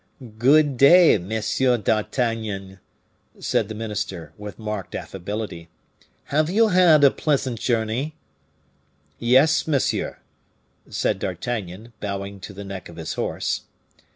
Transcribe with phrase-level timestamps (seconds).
[0.39, 2.79] "Good day, Monsieur d'Artagnan,"
[3.39, 5.69] said the minister, with marked affability,
[6.33, 8.15] "have you had a pleasant journey?"
[9.19, 10.17] "Yes, monsieur,"
[10.89, 13.61] said D'Artagnan, bowing to the neck of his horse.